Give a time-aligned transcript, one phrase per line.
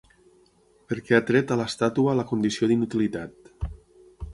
[0.53, 3.55] -Perquè ha tret a l'estàtua la condició d'inutilitat…